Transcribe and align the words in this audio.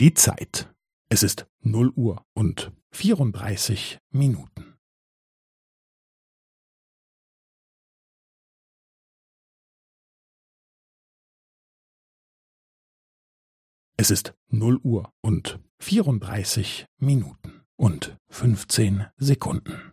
Die 0.00 0.14
Zeit. 0.14 0.72
Es 1.10 1.24
ist 1.24 1.48
0 1.64 1.88
Uhr 1.96 2.24
und 2.32 2.70
34 2.92 3.98
Minuten. 4.12 4.78
Es 13.96 14.12
ist 14.12 14.34
0 14.50 14.76
Uhr 14.84 15.12
und 15.20 15.58
34 15.80 16.86
Minuten 17.00 17.64
und 17.74 18.16
15 18.28 19.04
Sekunden. 19.16 19.92